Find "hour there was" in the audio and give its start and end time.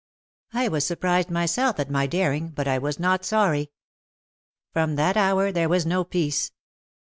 5.15-5.85